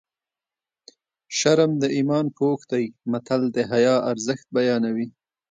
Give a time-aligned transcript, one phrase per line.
[1.37, 5.07] شرم د ایمان پوښ دی متل د حیا ارزښت بیانوي